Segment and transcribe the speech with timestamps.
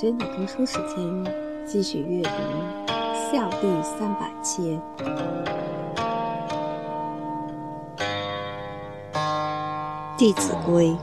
[0.00, 1.26] 真的读书时间，
[1.66, 2.28] 继续阅读
[3.32, 4.80] 《孝弟三百篇》。
[10.16, 10.96] 《弟子规》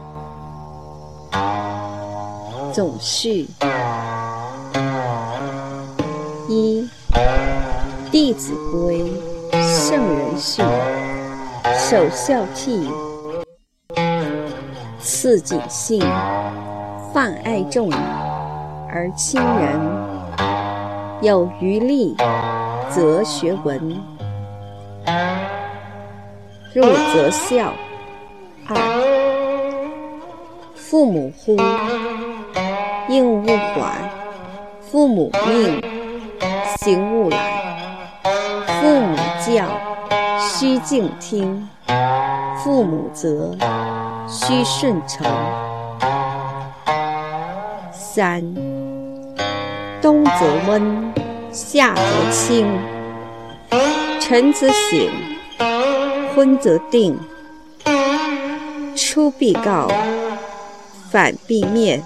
[2.72, 3.50] 总序
[6.48, 6.88] 一，
[8.10, 9.04] 《弟子规》
[9.62, 10.66] 圣人训，
[11.78, 12.90] 首孝悌，
[15.02, 16.02] 次谨信。
[17.14, 17.90] 泛爱众
[18.98, 19.78] 而亲仁，
[21.22, 22.16] 有余力
[22.90, 23.78] 则学文。
[26.74, 26.82] 入
[27.14, 27.74] 则孝。
[28.70, 28.74] 二，
[30.76, 31.58] 父母呼，
[33.10, 33.92] 应勿缓；
[34.80, 35.84] 父母命，
[36.78, 37.38] 行勿懒；
[38.80, 39.66] 父母教，
[40.40, 41.68] 须敬听；
[42.64, 43.54] 父母责，
[44.30, 45.28] 须顺承。
[48.16, 48.42] 三，
[50.02, 50.32] 冬则
[50.70, 51.14] 温，
[51.52, 52.66] 夏则清。
[54.22, 55.10] 晨则省，
[56.34, 57.20] 昏则定。
[58.96, 59.92] 出必告，
[61.12, 62.02] 反必面。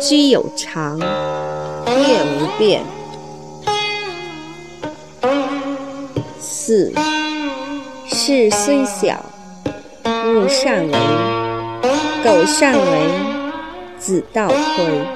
[0.00, 2.82] 居有常，业无变。
[6.40, 6.92] 四，
[8.08, 9.24] 事虽小，
[10.04, 10.98] 勿擅为；
[12.24, 13.31] 苟擅为。
[14.02, 15.06] 子道亏，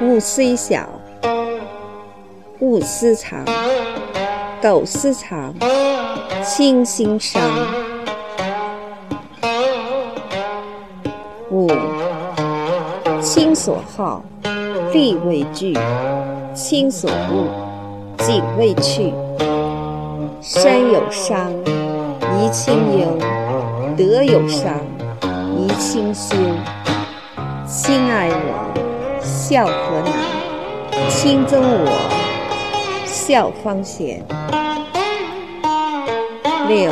[0.00, 0.88] 物虽小，
[2.60, 3.44] 勿私藏；
[4.62, 5.52] 苟私藏，
[6.44, 7.42] 亲心伤。
[11.50, 11.68] 五，
[13.20, 14.22] 亲所好，
[14.92, 15.76] 力为具；
[16.54, 17.48] 亲所恶，
[18.18, 19.12] 谨为去。
[20.40, 21.52] 身有伤，
[22.20, 23.08] 贻亲忧；
[23.96, 24.72] 德有伤，
[25.20, 26.36] 贻亲羞。
[27.72, 30.12] 亲爱我，孝何难；
[31.08, 31.88] 亲憎我，
[33.06, 34.26] 孝方贤。
[36.66, 36.90] 六，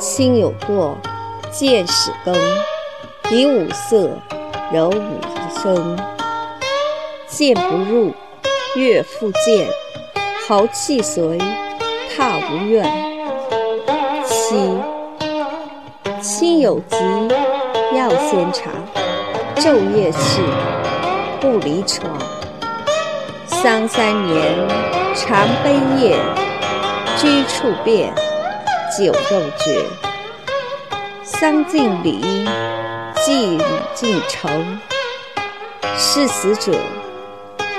[0.00, 0.96] 亲有过，
[1.52, 2.34] 见使更。
[3.30, 4.10] 以五色，
[4.72, 5.20] 柔五
[5.62, 5.96] 声。
[7.28, 8.12] 谏不入，
[8.74, 9.68] 悦复谏。
[10.48, 11.38] 豪气随，
[12.16, 12.84] 踏无怨。
[14.26, 14.76] 七，
[16.20, 16.96] 亲有疾。
[18.04, 18.70] 要先尝，
[19.56, 20.42] 昼夜侍，
[21.40, 22.06] 不离床。
[23.46, 24.44] 丧三年，
[25.14, 26.18] 常悲咽；
[27.16, 28.12] 居处变，
[28.94, 29.86] 酒肉绝。
[31.22, 32.46] 丧尽礼，
[33.24, 33.58] 祭
[33.94, 34.78] 尽诚。
[35.96, 36.72] 事死者，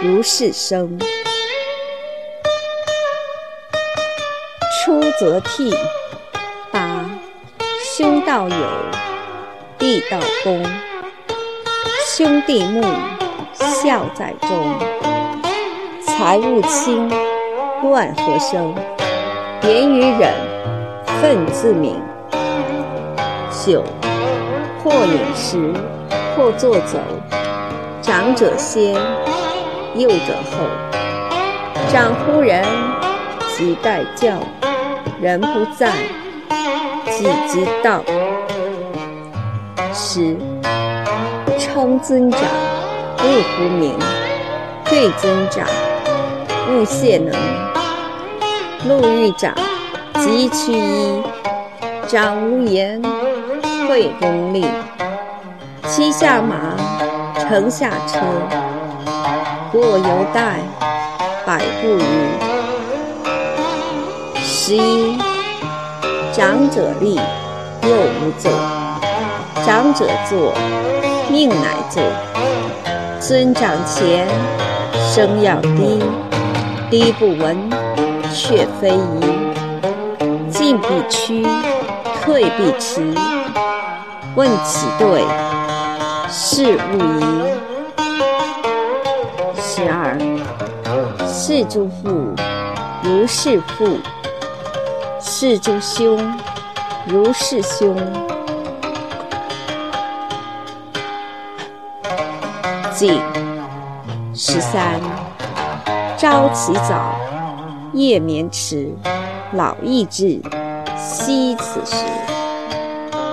[0.02, 0.98] 如事生。
[4.84, 5.72] 出则悌，
[6.72, 7.06] 八
[7.96, 8.56] 兄道友。
[9.78, 10.64] 弟道恭，
[12.06, 12.82] 兄弟睦，
[13.54, 14.50] 孝在中。
[16.02, 17.10] 财物轻，
[17.84, 18.74] 乱和生；
[19.64, 20.34] 言语忍，
[21.22, 21.96] 忿自泯。
[23.66, 23.84] 九，
[24.82, 25.74] 或饮食，
[26.36, 27.00] 或坐走。
[28.02, 28.94] 长者先，
[29.96, 30.66] 幼者后。
[31.92, 32.64] 长呼人，
[33.58, 34.38] 即待叫；
[35.20, 35.92] 人不在，
[37.12, 38.02] 己即到。
[39.98, 40.36] 十，
[41.58, 42.42] 称尊长，
[43.20, 43.94] 勿呼名；
[44.90, 45.66] 对尊长，
[46.70, 47.34] 勿谢能。
[48.90, 49.56] 路遇长，
[50.16, 51.24] 即趋揖；
[52.10, 53.02] 长无言，
[53.88, 54.66] 惠恭立。
[55.88, 56.76] 骑下马，
[57.40, 58.20] 乘下车，
[59.72, 60.60] 过犹待，
[61.46, 62.04] 百步余。
[64.44, 65.18] 十一，
[66.34, 68.52] 长者立，幼吾坐。
[69.66, 70.54] 长者坐，
[71.28, 72.04] 命乃坐。
[73.20, 74.28] 尊长前，
[75.12, 76.00] 声要低，
[76.92, 77.58] 低不闻，
[78.32, 79.22] 却非宜。
[80.52, 81.48] 进必趋，
[82.22, 83.12] 退必迟。
[84.36, 85.24] 问其对，
[86.30, 87.26] 是勿疑。
[89.60, 90.16] 十二，
[91.28, 92.36] 事诸父
[93.02, 93.98] 如事父，
[95.20, 96.38] 事诸兄
[97.08, 97.98] 如事兄。
[102.98, 103.22] 敬
[104.34, 105.02] 十三，
[106.18, 107.14] 朝起早，
[107.92, 108.90] 夜眠迟，
[109.52, 110.42] 老易至，
[110.98, 112.06] 惜此时。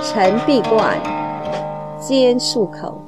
[0.02, 1.00] 晨必冠，
[2.00, 3.00] 兼漱口，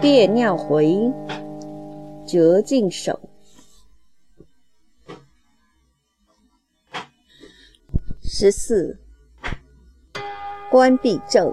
[0.00, 1.12] 便尿回，
[2.24, 3.18] 辄净手。
[8.22, 9.00] 十四，
[10.70, 11.52] 冠必正，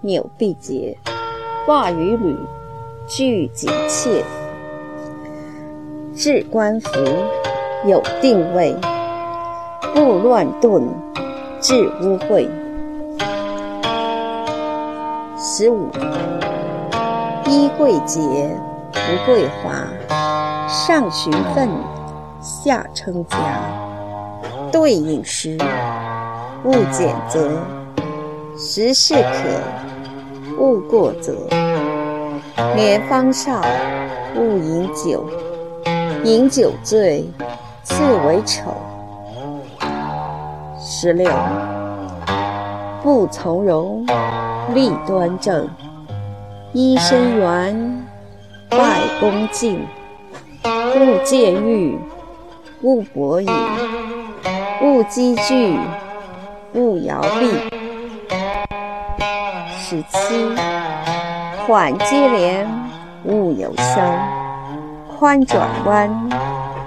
[0.00, 0.98] 纽必结。
[1.64, 2.36] 挂于履，
[3.14, 4.24] 具警切。
[6.14, 6.88] 置官服，
[7.86, 8.74] 有定位，
[9.94, 10.82] 不乱顿，
[11.60, 12.48] 治污秽。
[15.36, 15.90] 十五，
[17.44, 18.18] 衣贵洁，
[18.92, 19.74] 不贵华，
[20.66, 21.68] 上循分，
[22.40, 23.36] 下称家。
[24.72, 25.58] 对饮食，
[26.64, 27.50] 勿拣择，
[28.56, 31.34] 食适可，勿过则。
[32.74, 33.62] 年方少，
[34.36, 35.24] 勿饮酒。
[36.24, 37.28] 饮酒醉，
[37.82, 37.94] 自
[38.26, 38.74] 为丑。
[40.78, 41.28] 十六，
[43.02, 44.06] 不从容，
[44.72, 45.68] 立端正，
[46.74, 48.06] 揖深圆，
[48.70, 49.84] 拜恭敬，
[50.64, 51.98] 勿见欲，
[52.82, 53.48] 勿博语，
[54.80, 55.76] 勿积聚，
[56.74, 57.50] 勿摇臂。
[59.76, 60.48] 十七，
[61.66, 62.66] 缓接连，
[63.24, 64.18] 勿有声。
[65.06, 66.28] 宽转弯，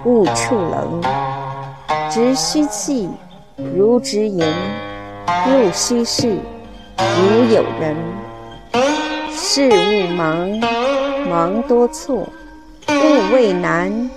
[0.03, 1.01] 勿触棱；
[2.11, 3.09] 直虚气，
[3.55, 4.43] 如直盈；
[5.47, 6.37] 入虚室，
[6.97, 7.95] 如有人。
[9.31, 10.49] 事勿忙，
[11.29, 12.27] 忙多错；
[12.89, 14.09] 勿畏难，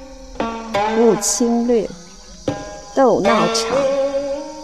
[0.98, 1.88] 勿轻略。
[2.96, 3.78] 斗闹场，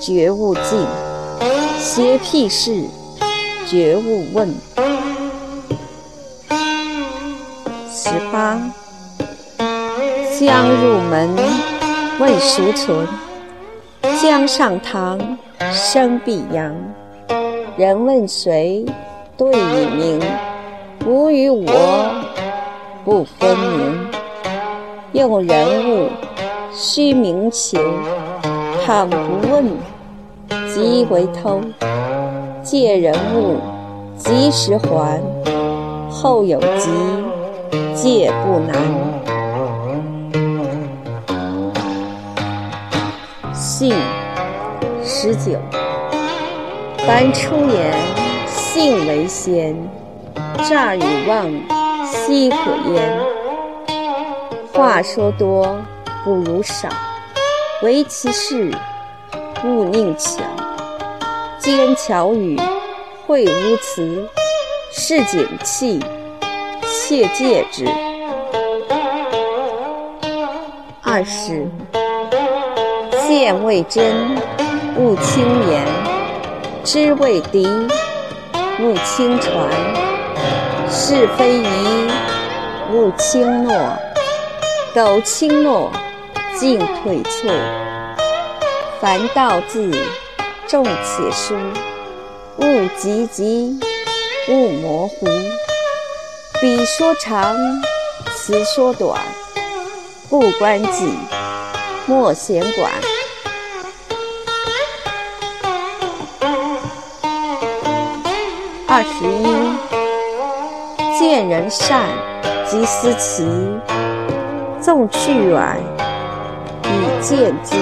[0.01, 0.85] 绝勿近；
[1.79, 2.83] 邪僻事，
[3.69, 4.53] 绝勿问。
[7.97, 8.59] 十八。
[10.37, 11.31] 将入门，
[12.19, 13.07] 问孰存？
[14.21, 15.17] 将上堂，
[15.71, 16.75] 生必扬。
[17.77, 18.85] 人问谁，
[19.37, 20.21] 对以明。
[21.07, 22.11] 吾与我，
[23.05, 24.11] 不分明。
[25.13, 26.09] 用人物，
[26.73, 27.81] 须明情。
[28.85, 29.17] 倘不
[29.49, 29.71] 问，
[30.75, 31.61] 即为偷。
[32.61, 33.59] 借人物，
[34.19, 35.23] 及时还。
[36.11, 36.91] 后有急，
[37.95, 38.75] 戒不难。
[43.53, 43.95] 信
[45.05, 45.59] 十九，
[47.07, 47.95] 凡出言，
[48.47, 49.75] 信为先。
[50.69, 51.51] 诈与妄，
[52.07, 52.57] 奚可
[52.93, 53.21] 焉？
[54.73, 55.77] 话说多，
[56.25, 56.89] 不如少。
[57.83, 58.71] 唯其事，
[59.65, 60.43] 勿佞巧。
[61.59, 62.59] 奸巧语，
[63.27, 64.27] 秽污词，
[64.91, 66.01] 是警器，
[66.95, 67.85] 切戒之。
[71.03, 71.69] 二十。
[73.27, 74.37] 见未真，
[74.97, 75.83] 勿轻言；
[76.85, 77.67] 知未敌，
[78.81, 79.69] 勿轻传；
[80.89, 82.09] 是非疑，
[82.93, 83.75] 勿轻诺；
[84.95, 85.91] 苟轻诺，
[86.57, 87.51] 进退错。
[89.01, 89.91] 凡道字，
[90.69, 91.55] 重且疏；
[92.59, 93.81] 勿急急，
[94.49, 95.27] 勿模糊。
[96.65, 97.55] 笔说长，
[98.35, 99.21] 词说短，
[100.31, 101.13] 不关己，
[102.07, 102.91] 莫闲管。
[108.89, 109.45] 二十一，
[111.19, 112.01] 见人善，
[112.65, 113.45] 即思齐；
[114.81, 115.79] 纵去远，
[116.85, 116.89] 以
[117.21, 117.77] 见之。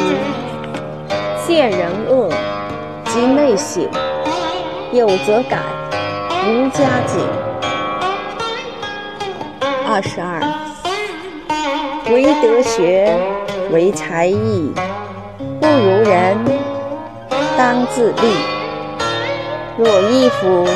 [1.46, 2.28] 见人恶，
[3.04, 3.88] 即内省；
[4.90, 5.60] 有则改，
[6.48, 7.51] 无加减。
[9.94, 10.40] 二十二，
[12.10, 13.14] 唯德学，
[13.70, 14.72] 唯才艺，
[15.60, 16.34] 不如人，
[17.58, 18.22] 当自砺。
[19.76, 20.66] 若衣服。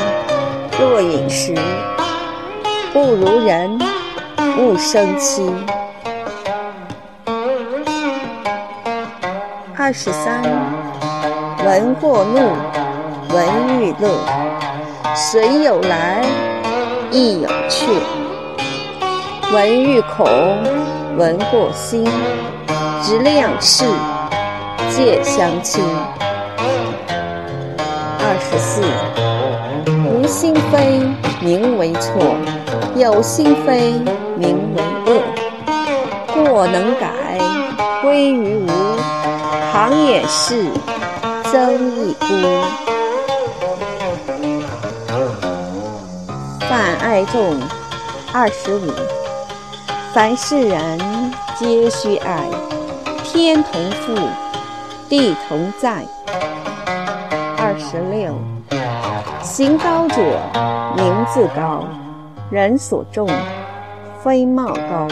[0.79, 1.55] 若饮食，
[2.93, 3.79] 不如人，
[4.59, 5.51] 勿生戚。
[9.75, 10.43] 二十三，
[11.65, 12.53] 闻过怒，
[13.35, 14.11] 闻欲乐，
[15.15, 16.23] 损有来，
[17.11, 17.87] 亦有去。
[19.53, 20.27] 闻欲恐，
[21.17, 22.05] 闻过心，
[23.01, 23.85] 知量事，
[24.91, 25.85] 戒相亲。
[28.19, 28.83] 二十四。
[30.05, 31.01] 无心非
[31.41, 32.35] 名为错，
[32.97, 33.93] 有心非
[34.37, 35.23] 名为恶。
[36.35, 37.39] 过能改，
[38.03, 38.69] 归于无；
[39.73, 40.65] 常也是，
[41.53, 41.75] 增
[42.05, 42.27] 一孤。
[46.69, 47.61] 泛爱众，
[48.33, 48.93] 二十五。
[50.17, 50.99] 凡是人
[51.59, 52.49] 皆须爱，
[53.23, 54.31] 天同覆，
[55.11, 56.03] 地同在。
[57.59, 58.35] 二十六。
[59.43, 60.17] 行高者，
[60.97, 61.85] 名自高；
[62.51, 63.29] 人所重，
[64.25, 65.07] 非貌高。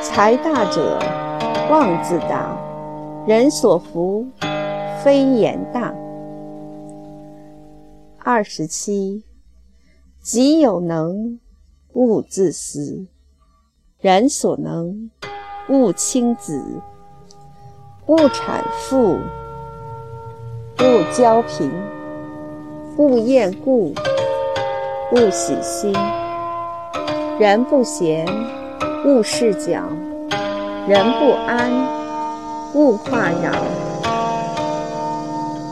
[0.00, 0.98] 财大者，
[1.70, 2.56] 望自大；
[3.26, 4.26] 人所服，
[5.04, 5.94] 非言大。
[8.20, 9.24] 二十七，
[10.22, 11.38] 己有能，
[11.92, 13.06] 勿自私；
[13.98, 15.10] 人所能，
[15.70, 16.62] 勿轻訾。
[18.06, 19.16] 勿谄富，
[20.78, 21.72] 勿骄贫，
[22.98, 23.94] 勿厌故，
[25.12, 25.94] 勿喜新。
[27.38, 28.26] 人不闲，
[29.06, 29.80] 勿事搅；
[30.86, 31.70] 人不安，
[32.74, 33.50] 勿话扰。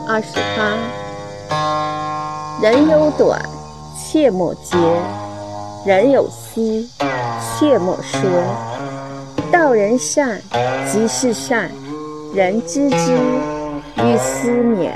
[0.07, 0.75] 二十八，
[2.59, 3.39] 人有短，
[3.95, 4.75] 切莫揭；
[5.85, 6.83] 人有思，
[7.57, 8.19] 切莫说。
[9.49, 10.41] 道人善，
[10.91, 11.69] 即是善；
[12.33, 13.17] 人知之，
[14.03, 14.91] 欲思勉。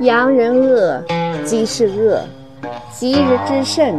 [0.00, 1.00] 扬人恶，
[1.44, 2.18] 即是恶；
[2.92, 3.94] 吉日之甚，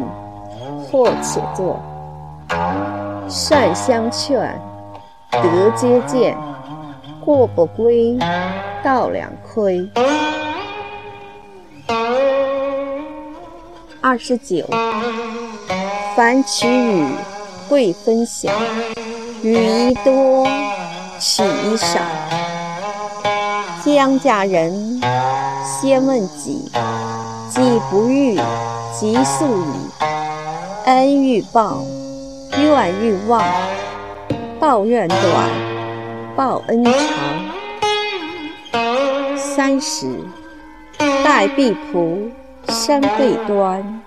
[0.83, 1.79] 或且作。
[3.29, 4.59] 善相劝，
[5.31, 6.35] 德皆见；
[7.23, 8.17] 过不归，
[8.83, 9.89] 道两亏。
[14.01, 14.65] 二十九，
[16.19, 17.05] 凡取与，
[17.69, 18.51] 贵分晓；
[19.41, 20.45] 与宜多，
[21.17, 21.97] 取宜少。
[23.85, 25.01] 将家人，
[25.63, 26.69] 先问己；
[27.49, 28.35] 己不欲，
[28.99, 29.73] 即速矣。
[30.87, 31.85] 恩欲报，
[32.57, 33.41] 怨欲忘。
[34.59, 35.49] 报怨短，
[36.35, 36.93] 报恩长。
[39.37, 40.05] 三十，
[41.23, 42.29] 待婢仆，
[42.67, 44.01] 身贵端。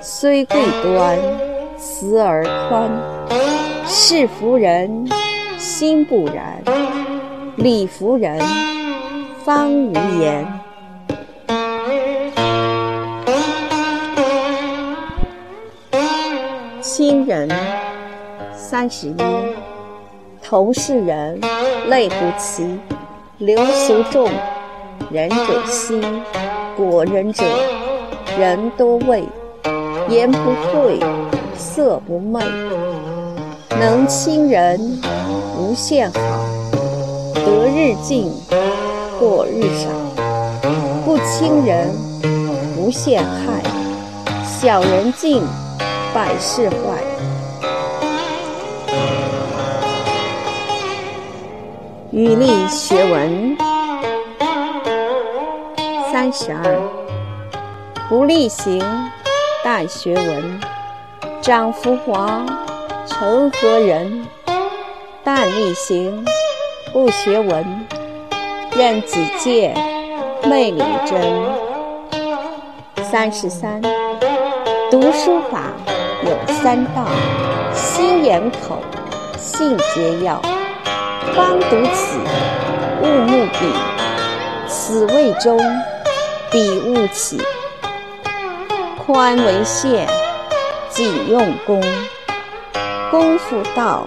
[0.00, 1.18] 虽贵端，
[1.78, 2.90] 慈而宽。
[3.86, 5.08] 事服人，
[5.58, 6.60] 心不然；
[7.56, 8.38] 礼服人，
[9.44, 10.46] 方无言。
[16.80, 17.48] 亲人，
[18.54, 19.16] 三十一。
[20.42, 21.40] 同是人，
[21.88, 22.78] 类不齐。
[23.38, 24.30] 流俗众，
[25.10, 26.00] 仁者稀。
[26.76, 27.44] 果仁者，
[28.38, 29.24] 人多畏。
[30.08, 31.00] 言不讳，
[31.56, 32.40] 色不昧。
[33.78, 34.80] 能亲人，
[35.58, 36.20] 无限好；
[37.34, 38.32] 得日进，
[39.18, 39.88] 过日少。
[41.04, 41.88] 不亲人，
[42.78, 43.62] 无限害。
[44.44, 45.42] 小人进，
[46.14, 46.76] 百事坏。
[52.12, 53.56] 语例学文，
[56.12, 56.80] 三十二。
[58.08, 58.80] 不力行。
[59.66, 60.60] 待学文，
[61.42, 62.46] 长浮华，
[63.04, 64.24] 成何人？
[65.24, 66.24] 但力行，
[66.92, 67.84] 不学文，
[68.76, 69.76] 任己见，
[70.44, 71.20] 昧理真。
[73.10, 73.82] 三十三，
[74.88, 75.72] 读书法
[76.22, 77.04] 有三道：
[77.74, 78.78] 心眼口，
[79.36, 80.40] 信皆要。
[81.34, 82.20] 方读此，
[83.02, 85.58] 勿慕彼，此谓中，
[86.52, 87.36] 彼勿起。
[89.06, 90.04] 宽为限，
[90.90, 91.80] 谨用功。
[93.08, 94.04] 功夫到，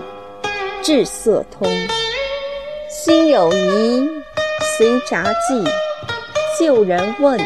[0.81, 1.65] 志色通。
[2.89, 4.09] 心有疑，
[4.77, 5.63] 随札记。
[6.59, 7.39] 旧人问，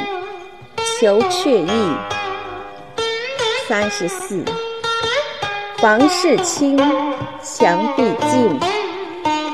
[1.00, 1.70] 求确意。
[3.68, 4.44] 三十四，
[5.78, 6.76] 房事清，
[7.40, 8.60] 墙壁净，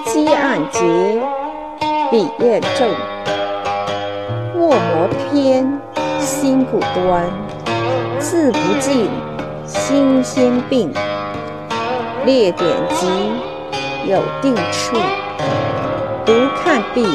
[0.06, 0.80] 积案洁，
[2.10, 2.90] 笔砚正。
[4.56, 5.82] 卧磨偏，
[6.22, 7.30] 心不端。
[8.20, 9.10] 字不尽，
[9.66, 10.92] 心先病。
[12.26, 13.08] 列典籍，
[14.06, 14.98] 有定处。
[16.26, 17.08] 读看毕，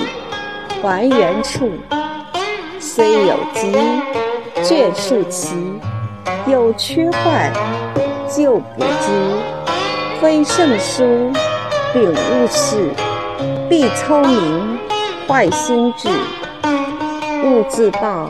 [0.82, 1.70] 还原处。
[2.80, 3.72] 虽有疾，
[4.62, 5.54] 卷数齐。
[6.46, 7.52] 有缺坏，
[8.28, 9.40] 就补之。
[10.20, 11.30] 非圣书，
[11.92, 12.90] 秉物事。
[13.68, 14.78] 必聪明，
[15.28, 16.08] 坏心智。
[17.44, 18.28] 勿自暴，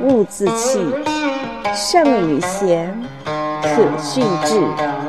[0.00, 0.80] 勿自弃。
[1.74, 2.94] 圣与贤，
[3.62, 5.07] 可训致。